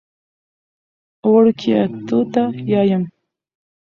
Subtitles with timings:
[1.31, 1.81] وړکیه!
[2.07, 3.03] توته یایم.